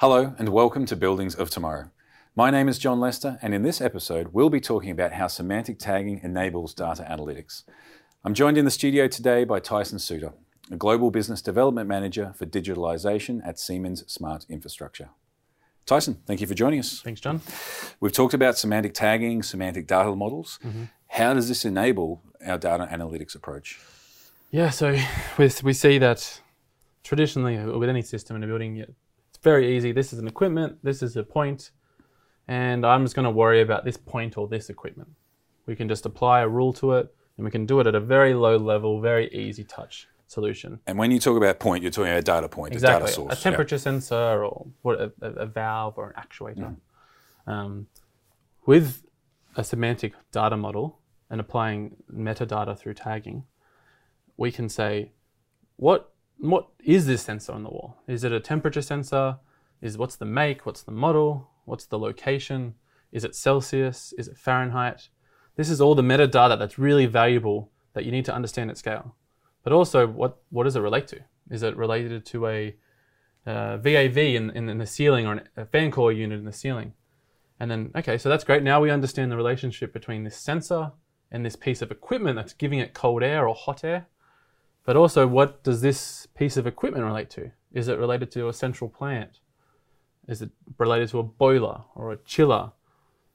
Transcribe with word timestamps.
Hello, 0.00 0.34
and 0.38 0.48
welcome 0.48 0.86
to 0.86 0.96
Buildings 0.96 1.36
of 1.36 1.50
Tomorrow. 1.50 1.90
My 2.34 2.50
name 2.50 2.68
is 2.68 2.78
John 2.78 2.98
Lester, 2.98 3.38
and 3.42 3.54
in 3.54 3.62
this 3.62 3.80
episode, 3.80 4.30
we'll 4.32 4.50
be 4.50 4.58
talking 4.58 4.90
about 4.90 5.12
how 5.12 5.28
semantic 5.28 5.78
tagging 5.78 6.20
enables 6.24 6.74
data 6.74 7.06
analytics. 7.08 7.62
I'm 8.24 8.34
joined 8.34 8.58
in 8.58 8.64
the 8.64 8.72
studio 8.72 9.06
today 9.06 9.44
by 9.44 9.60
Tyson 9.60 9.98
Soutter, 9.98 10.32
a 10.68 10.76
global 10.76 11.12
business 11.12 11.42
development 11.42 11.86
manager 11.86 12.32
for 12.36 12.46
digitalization 12.46 13.40
at 13.46 13.60
Siemens 13.60 14.10
Smart 14.10 14.46
Infrastructure. 14.48 15.10
Tyson, 15.86 16.22
thank 16.26 16.40
you 16.40 16.46
for 16.46 16.54
joining 16.54 16.78
us. 16.78 17.00
Thanks, 17.00 17.20
John. 17.20 17.40
We've 17.98 18.12
talked 18.12 18.34
about 18.34 18.56
semantic 18.56 18.94
tagging, 18.94 19.42
semantic 19.42 19.86
data 19.86 20.14
models. 20.14 20.58
Mm-hmm. 20.64 20.84
How 21.08 21.34
does 21.34 21.48
this 21.48 21.64
enable 21.64 22.22
our 22.46 22.58
data 22.58 22.88
analytics 22.90 23.34
approach? 23.34 23.80
Yeah, 24.50 24.70
so 24.70 24.96
we, 25.38 25.50
we 25.62 25.72
see 25.72 25.98
that 25.98 26.40
traditionally 27.02 27.58
with 27.58 27.88
any 27.88 28.02
system 28.02 28.36
in 28.36 28.44
a 28.44 28.46
building, 28.46 28.76
it's 28.76 29.38
very 29.42 29.76
easy. 29.76 29.92
This 29.92 30.12
is 30.12 30.18
an 30.18 30.28
equipment, 30.28 30.78
this 30.82 31.02
is 31.02 31.16
a 31.16 31.24
point, 31.24 31.72
and 32.46 32.86
I'm 32.86 33.04
just 33.04 33.14
going 33.14 33.24
to 33.24 33.30
worry 33.30 33.60
about 33.60 33.84
this 33.84 33.96
point 33.96 34.38
or 34.38 34.46
this 34.46 34.70
equipment. 34.70 35.08
We 35.66 35.76
can 35.76 35.88
just 35.88 36.06
apply 36.06 36.40
a 36.40 36.48
rule 36.48 36.72
to 36.74 36.92
it, 36.92 37.14
and 37.36 37.44
we 37.44 37.50
can 37.50 37.66
do 37.66 37.80
it 37.80 37.86
at 37.86 37.94
a 37.94 38.00
very 38.00 38.34
low 38.34 38.56
level, 38.56 39.00
very 39.00 39.28
easy 39.32 39.64
touch 39.64 40.08
solution. 40.30 40.78
And 40.86 40.96
when 40.96 41.10
you 41.10 41.18
talk 41.18 41.36
about 41.36 41.58
point, 41.58 41.82
you're 41.82 41.90
talking 41.90 42.10
about 42.10 42.20
a 42.20 42.22
data 42.22 42.48
point, 42.48 42.72
exactly. 42.72 42.96
a 42.96 43.00
data 43.00 43.12
source. 43.12 43.38
A 43.38 43.42
temperature 43.42 43.74
yeah. 43.74 43.80
sensor 43.80 44.44
or 44.44 44.68
what, 44.82 45.00
a, 45.00 45.12
a, 45.20 45.46
valve 45.46 45.94
or 45.98 46.10
an 46.10 46.22
actuator. 46.22 46.76
Mm. 47.46 47.52
Um, 47.52 47.86
with 48.64 49.02
a 49.56 49.64
semantic 49.64 50.12
data 50.30 50.56
model 50.56 51.00
and 51.28 51.40
applying 51.40 51.96
metadata 52.12 52.78
through 52.78 52.94
tagging, 52.94 53.44
we 54.36 54.52
can 54.52 54.68
say, 54.68 55.10
what 55.76 56.12
what 56.38 56.68
is 56.82 57.06
this 57.06 57.22
sensor 57.22 57.52
on 57.52 57.64
the 57.64 57.68
wall? 57.68 57.98
Is 58.06 58.24
it 58.24 58.32
a 58.32 58.40
temperature 58.40 58.80
sensor? 58.80 59.38
Is 59.82 59.98
what's 59.98 60.16
the 60.16 60.24
make? 60.24 60.64
What's 60.64 60.82
the 60.82 60.92
model? 60.92 61.50
What's 61.64 61.86
the 61.86 61.98
location? 61.98 62.74
Is 63.12 63.24
it 63.24 63.34
Celsius? 63.34 64.14
Is 64.16 64.28
it 64.28 64.38
Fahrenheit? 64.38 65.08
This 65.56 65.68
is 65.68 65.80
all 65.80 65.94
the 65.94 66.02
metadata 66.02 66.58
that's 66.58 66.78
really 66.78 67.06
valuable 67.06 67.72
that 67.94 68.04
you 68.04 68.12
need 68.12 68.24
to 68.26 68.34
understand 68.34 68.70
at 68.70 68.78
scale. 68.78 69.16
But 69.62 69.72
also, 69.72 70.06
what, 70.06 70.38
what 70.50 70.64
does 70.64 70.76
it 70.76 70.80
relate 70.80 71.06
to? 71.08 71.20
Is 71.50 71.62
it 71.62 71.76
related 71.76 72.24
to 72.26 72.46
a 72.46 72.76
uh, 73.46 73.76
VAV 73.78 74.16
in, 74.16 74.50
in, 74.50 74.68
in, 74.68 74.78
the 74.78 74.86
ceiling 74.86 75.26
or 75.26 75.32
an, 75.32 75.48
a 75.56 75.66
fan 75.66 75.90
coil 75.90 76.12
unit 76.12 76.38
in 76.38 76.44
the 76.44 76.52
ceiling? 76.52 76.94
And 77.58 77.70
then, 77.70 77.90
okay, 77.94 78.16
so 78.16 78.28
that's 78.28 78.44
great. 78.44 78.62
Now 78.62 78.80
we 78.80 78.90
understand 78.90 79.30
the 79.30 79.36
relationship 79.36 79.92
between 79.92 80.24
this 80.24 80.36
sensor 80.36 80.92
and 81.30 81.44
this 81.44 81.56
piece 81.56 81.82
of 81.82 81.90
equipment 81.90 82.36
that's 82.36 82.54
giving 82.54 82.78
it 82.78 82.94
cold 82.94 83.22
air 83.22 83.46
or 83.46 83.54
hot 83.54 83.84
air. 83.84 84.06
But 84.84 84.96
also, 84.96 85.26
what 85.26 85.62
does 85.62 85.82
this 85.82 86.26
piece 86.34 86.56
of 86.56 86.66
equipment 86.66 87.04
relate 87.04 87.30
to? 87.30 87.52
Is 87.72 87.88
it 87.88 87.98
related 87.98 88.30
to 88.32 88.48
a 88.48 88.52
central 88.52 88.88
plant? 88.88 89.40
Is 90.26 90.42
it 90.42 90.50
related 90.78 91.10
to 91.10 91.18
a 91.18 91.22
boiler 91.22 91.82
or 91.94 92.12
a 92.12 92.16
chiller? 92.16 92.72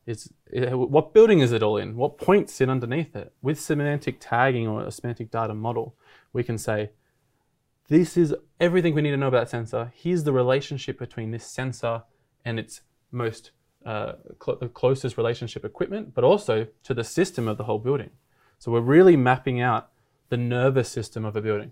Is 0.06 0.32
it, 0.52 0.78
what 0.78 1.14
building 1.14 1.40
is 1.40 1.52
it 1.52 1.64
all 1.64 1.78
in? 1.78 1.96
What 1.96 2.18
points 2.18 2.54
sit 2.54 2.70
underneath 2.70 3.16
it? 3.16 3.34
With 3.42 3.60
semantic 3.60 4.18
tagging 4.20 4.68
or 4.68 4.84
a 4.84 4.92
semantic 4.92 5.32
data 5.32 5.54
model, 5.54 5.96
we 6.32 6.44
can 6.44 6.58
say, 6.58 6.92
this 7.88 8.18
is 8.18 8.36
everything 8.60 8.94
we 8.94 9.02
need 9.02 9.12
to 9.12 9.18
know 9.18 9.28
about 9.28 9.42
that 9.42 9.50
sensor. 9.50 9.92
Here's 9.96 10.24
the 10.24 10.34
relationship 10.34 11.00
between 11.00 11.32
this 11.32 11.46
sensor 11.46 12.04
and 12.44 12.60
its 12.60 12.82
most 13.12 13.52
uh, 13.86 14.14
cl- 14.44 14.58
closest 14.74 15.18
relationship 15.18 15.64
equipment, 15.64 16.14
but 16.14 16.24
also 16.24 16.68
to 16.84 16.94
the 16.94 17.04
system 17.04 17.48
of 17.48 17.58
the 17.58 17.64
whole 17.66 17.80
building. 17.80 18.10
So 18.58 18.72
we're 18.72 18.82
really 18.82 19.16
mapping 19.16 19.62
out 19.62 19.90
the 20.30 20.38
nervous 20.38 20.90
system 20.90 21.26
of 21.26 21.36
a 21.36 21.42
building. 21.42 21.72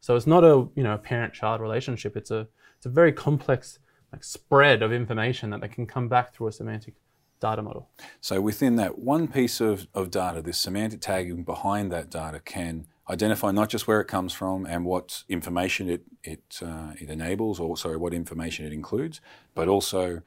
So 0.00 0.16
it's 0.16 0.26
not 0.26 0.44
a 0.44 0.68
you 0.74 0.82
know 0.82 0.98
parent-child 0.98 1.60
relationship. 1.60 2.16
It's 2.16 2.30
a 2.30 2.48
it's 2.76 2.86
a 2.86 2.90
very 2.90 3.12
complex 3.12 3.78
like 4.12 4.24
spread 4.24 4.82
of 4.82 4.92
information 4.92 5.50
that 5.50 5.72
can 5.72 5.86
come 5.86 6.08
back 6.08 6.34
through 6.34 6.48
a 6.48 6.52
semantic 6.52 6.94
data 7.48 7.62
model. 7.68 7.82
So 8.20 8.34
within 8.50 8.76
that 8.82 8.92
one 9.14 9.24
piece 9.38 9.56
of, 9.70 9.74
of 10.00 10.04
data, 10.22 10.38
this 10.48 10.58
semantic 10.66 11.00
tagging 11.00 11.44
behind 11.44 11.84
that 11.94 12.06
data 12.20 12.40
can 12.54 12.86
identify 13.14 13.50
not 13.60 13.68
just 13.74 13.84
where 13.88 14.00
it 14.04 14.08
comes 14.16 14.32
from 14.40 14.58
and 14.72 14.80
what 14.92 15.24
information 15.28 15.84
it 15.94 16.02
it 16.32 16.46
uh, 16.68 16.90
it 17.02 17.08
enables, 17.10 17.60
or 17.60 17.76
sorry, 17.76 17.98
what 18.04 18.12
information 18.14 18.66
it 18.68 18.72
includes, 18.72 19.20
but 19.54 19.66
also 19.74 20.22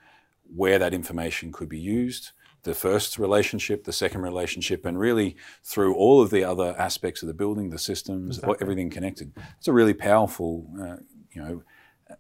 where 0.62 0.80
that 0.80 0.94
information 0.94 1.52
could 1.52 1.70
be 1.78 1.80
used, 2.00 2.24
the 2.64 2.74
first 2.74 3.18
relationship, 3.20 3.84
the 3.84 3.98
second 4.04 4.22
relationship, 4.22 4.86
and 4.86 4.96
really 5.08 5.36
through 5.72 5.94
all 6.04 6.22
of 6.24 6.30
the 6.30 6.44
other 6.52 6.70
aspects 6.88 7.24
of 7.24 7.28
the 7.28 7.34
building, 7.34 7.70
the 7.72 7.80
systems, 7.92 8.38
exactly. 8.38 8.58
everything 8.62 8.90
connected. 8.98 9.28
It's 9.58 9.68
a 9.68 9.74
really 9.74 9.94
powerful, 9.94 10.52
uh, 10.84 10.98
you 11.34 11.42
know, 11.44 11.64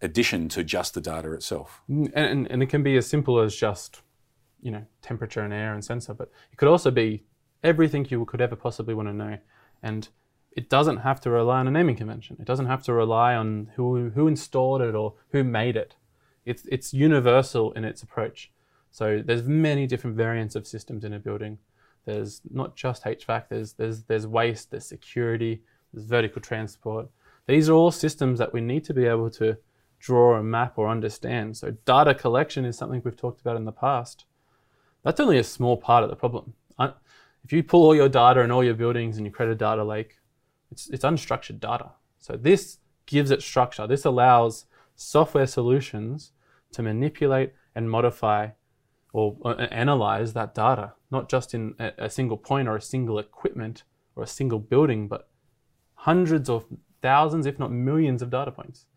addition 0.01 0.49
to 0.49 0.63
just 0.63 0.93
the 0.93 1.01
data 1.01 1.29
itself. 1.33 1.81
Mm, 1.89 2.11
and, 2.15 2.51
and 2.51 2.63
it 2.63 2.69
can 2.69 2.83
be 2.83 2.97
as 2.97 3.07
simple 3.07 3.35
as 3.45 3.55
just, 3.55 4.01
you 4.61 4.71
know, 4.71 4.85
temperature 5.01 5.41
and 5.41 5.53
air 5.53 5.73
and 5.73 5.83
sensor, 5.83 6.13
but 6.13 6.31
it 6.51 6.57
could 6.57 6.67
also 6.67 6.91
be 6.91 7.23
everything 7.63 8.05
you 8.09 8.23
could 8.25 8.41
ever 8.41 8.55
possibly 8.55 8.93
want 8.93 9.07
to 9.07 9.13
know. 9.13 9.37
And 9.83 10.07
it 10.55 10.69
doesn't 10.69 10.97
have 10.97 11.21
to 11.21 11.29
rely 11.29 11.59
on 11.59 11.67
a 11.67 11.71
naming 11.71 11.95
convention. 11.95 12.37
It 12.39 12.45
doesn't 12.45 12.65
have 12.65 12.83
to 12.83 12.93
rely 12.93 13.35
on 13.35 13.71
who, 13.75 14.09
who 14.09 14.27
installed 14.27 14.81
it 14.81 14.95
or 14.95 15.13
who 15.31 15.43
made 15.43 15.77
it. 15.77 15.95
It's, 16.45 16.65
it's 16.71 16.93
universal 16.93 17.71
in 17.73 17.85
its 17.85 18.01
approach. 18.01 18.51
So 18.89 19.21
there's 19.23 19.43
many 19.43 19.85
different 19.85 20.15
variants 20.15 20.55
of 20.55 20.65
systems 20.65 21.03
in 21.03 21.13
a 21.13 21.19
building. 21.19 21.59
There's 22.05 22.41
not 22.49 22.75
just 22.75 23.03
HVAC, 23.03 23.49
there's, 23.49 23.73
there's, 23.73 24.03
there's 24.03 24.25
waste, 24.25 24.71
there's 24.71 24.85
security, 24.85 25.61
there's 25.93 26.05
vertical 26.05 26.41
transport. 26.41 27.09
These 27.47 27.69
are 27.69 27.73
all 27.73 27.91
systems 27.91 28.39
that 28.39 28.53
we 28.53 28.61
need 28.61 28.83
to 28.85 28.93
be 28.93 29.05
able 29.05 29.29
to 29.31 29.57
draw 29.99 30.35
a 30.35 30.43
map 30.43 30.77
or 30.77 30.87
understand. 30.87 31.57
So 31.57 31.71
data 31.85 32.13
collection 32.13 32.65
is 32.65 32.77
something 32.77 33.01
we've 33.03 33.15
talked 33.15 33.41
about 33.41 33.57
in 33.57 33.65
the 33.65 33.71
past. 33.71 34.25
That's 35.07 35.21
only 35.21 35.37
a 35.37 35.43
small 35.45 35.77
part 35.77 36.03
of 36.03 36.09
the 36.09 36.17
problem. 36.17 36.53
If 36.77 37.53
you 37.53 37.63
pull 37.63 37.85
all 37.85 37.95
your 37.95 38.09
data 38.09 38.41
and 38.41 38.51
all 38.51 38.61
your 38.61 38.73
buildings 38.73 39.15
and 39.15 39.25
you 39.25 39.31
create 39.31 39.49
a 39.49 39.55
data 39.55 39.81
lake, 39.81 40.17
it's, 40.69 40.89
it's 40.89 41.05
unstructured 41.05 41.61
data. 41.61 41.91
So 42.19 42.35
this 42.35 42.79
gives 43.05 43.31
it 43.31 43.41
structure. 43.41 43.87
This 43.87 44.03
allows 44.03 44.65
software 44.97 45.47
solutions 45.47 46.33
to 46.73 46.83
manipulate 46.83 47.53
and 47.73 47.89
modify 47.89 48.49
or 49.13 49.37
uh, 49.45 49.53
analyze 49.71 50.33
that 50.33 50.53
data, 50.53 50.91
not 51.09 51.29
just 51.29 51.53
in 51.53 51.75
a, 51.79 51.93
a 51.97 52.09
single 52.09 52.35
point 52.35 52.67
or 52.67 52.75
a 52.75 52.81
single 52.81 53.17
equipment 53.17 53.83
or 54.17 54.23
a 54.23 54.27
single 54.27 54.59
building, 54.59 55.07
but 55.07 55.29
hundreds 55.93 56.49
of 56.49 56.65
thousands, 57.01 57.45
if 57.45 57.57
not 57.57 57.71
millions, 57.71 58.21
of 58.21 58.29
data 58.29 58.51
points. 58.51 58.87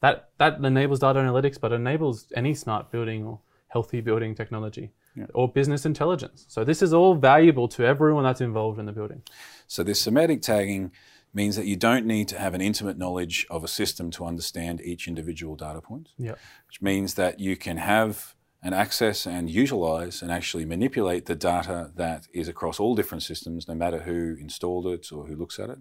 That 0.00 0.30
that 0.38 0.64
enables 0.64 1.00
data 1.00 1.18
analytics, 1.18 1.60
but 1.60 1.70
enables 1.70 2.32
any 2.34 2.54
smart 2.54 2.90
building 2.90 3.26
or 3.26 3.40
healthy 3.74 4.00
building 4.00 4.36
technology 4.36 4.92
yeah. 5.16 5.26
or 5.34 5.48
business 5.48 5.84
intelligence. 5.84 6.46
So 6.48 6.62
this 6.62 6.80
is 6.80 6.94
all 6.94 7.14
valuable 7.16 7.66
to 7.76 7.84
everyone 7.84 8.22
that's 8.22 8.40
involved 8.40 8.78
in 8.78 8.86
the 8.86 8.92
building. 8.92 9.22
So 9.66 9.82
this 9.82 10.00
semantic 10.00 10.40
tagging 10.42 10.92
means 11.34 11.56
that 11.56 11.66
you 11.66 11.74
don't 11.74 12.06
need 12.06 12.28
to 12.28 12.38
have 12.38 12.54
an 12.54 12.60
intimate 12.60 12.96
knowledge 12.96 13.44
of 13.50 13.64
a 13.64 13.68
system 13.68 14.12
to 14.12 14.24
understand 14.24 14.80
each 14.80 15.08
individual 15.08 15.56
data 15.56 15.80
point. 15.80 16.10
Yeah. 16.16 16.36
Which 16.68 16.80
means 16.80 17.14
that 17.14 17.40
you 17.40 17.56
can 17.56 17.78
have 17.78 18.36
and 18.62 18.74
access 18.74 19.26
and 19.26 19.50
utilize 19.50 20.22
and 20.22 20.30
actually 20.30 20.64
manipulate 20.64 21.26
the 21.26 21.34
data 21.34 21.90
that 21.96 22.28
is 22.32 22.48
across 22.48 22.78
all 22.80 22.94
different 22.94 23.24
systems, 23.24 23.66
no 23.66 23.74
matter 23.74 23.98
who 24.08 24.36
installed 24.40 24.86
it 24.86 25.12
or 25.12 25.26
who 25.26 25.34
looks 25.34 25.58
at 25.58 25.68
it. 25.68 25.78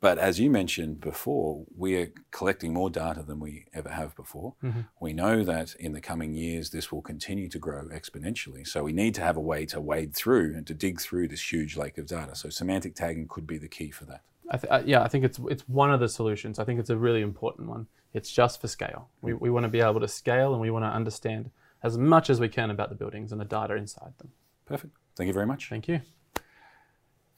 But 0.00 0.18
as 0.18 0.38
you 0.38 0.50
mentioned 0.50 1.00
before, 1.00 1.64
we 1.74 1.96
are 1.96 2.12
collecting 2.30 2.74
more 2.74 2.90
data 2.90 3.22
than 3.22 3.40
we 3.40 3.66
ever 3.72 3.88
have 3.88 4.14
before. 4.14 4.54
Mm-hmm. 4.62 4.80
We 5.00 5.12
know 5.12 5.42
that 5.42 5.74
in 5.76 5.92
the 5.92 6.00
coming 6.00 6.34
years, 6.34 6.70
this 6.70 6.92
will 6.92 7.02
continue 7.02 7.48
to 7.48 7.58
grow 7.58 7.84
exponentially. 7.88 8.66
So 8.66 8.84
we 8.84 8.92
need 8.92 9.14
to 9.14 9.22
have 9.22 9.36
a 9.36 9.40
way 9.40 9.64
to 9.66 9.80
wade 9.80 10.14
through 10.14 10.54
and 10.54 10.66
to 10.66 10.74
dig 10.74 11.00
through 11.00 11.28
this 11.28 11.50
huge 11.50 11.76
lake 11.76 11.96
of 11.96 12.06
data. 12.06 12.34
So 12.34 12.50
semantic 12.50 12.94
tagging 12.94 13.26
could 13.26 13.46
be 13.46 13.58
the 13.58 13.68
key 13.68 13.90
for 13.90 14.04
that. 14.04 14.20
I 14.50 14.56
th- 14.58 14.70
uh, 14.70 14.82
yeah, 14.84 15.02
I 15.02 15.08
think 15.08 15.24
it's 15.24 15.40
it's 15.50 15.68
one 15.68 15.90
of 15.90 15.98
the 15.98 16.08
solutions. 16.08 16.58
I 16.58 16.64
think 16.64 16.78
it's 16.78 16.90
a 16.90 16.96
really 16.96 17.22
important 17.22 17.68
one. 17.68 17.86
It's 18.12 18.30
just 18.30 18.60
for 18.60 18.68
scale. 18.68 19.08
We, 19.20 19.34
we 19.34 19.50
want 19.50 19.64
to 19.64 19.68
be 19.68 19.80
able 19.80 20.00
to 20.00 20.08
scale 20.08 20.52
and 20.52 20.60
we 20.60 20.70
want 20.70 20.84
to 20.84 20.88
understand 20.88 21.50
as 21.82 21.98
much 21.98 22.30
as 22.30 22.40
we 22.40 22.48
can 22.48 22.70
about 22.70 22.88
the 22.88 22.94
buildings 22.94 23.32
and 23.32 23.40
the 23.40 23.44
data 23.44 23.74
inside 23.74 24.12
them. 24.18 24.30
Perfect. 24.66 24.94
Thank 25.16 25.26
you 25.28 25.34
very 25.34 25.46
much. 25.46 25.68
Thank 25.68 25.88
you. 25.88 26.00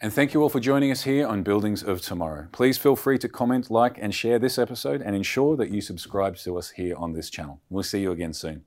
And 0.01 0.13
thank 0.13 0.33
you 0.33 0.43
all 0.43 0.49
for 0.49 0.61
joining 0.61 0.93
us 0.93 1.03
here 1.03 1.27
on 1.27 1.43
Buildings 1.43 1.83
of 1.83 2.01
Tomorrow. 2.01 2.47
Please 2.53 2.79
feel 2.79 2.95
free 2.95 3.19
to 3.19 3.29
comment, 3.29 3.69
like, 3.69 3.99
and 4.01 4.15
share 4.15 4.39
this 4.39 4.57
episode 4.57 5.03
and 5.03 5.17
ensure 5.17 5.57
that 5.57 5.71
you 5.71 5.81
subscribe 5.81 6.37
to 6.37 6.57
us 6.57 6.71
here 6.71 6.95
on 6.97 7.15
this 7.15 7.29
channel. 7.29 7.61
We'll 7.69 7.83
see 7.83 8.03
you 8.03 8.13
again 8.13 8.33
soon. 8.33 8.65